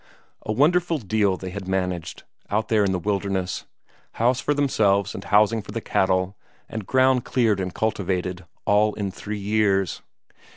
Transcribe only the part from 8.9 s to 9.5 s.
in three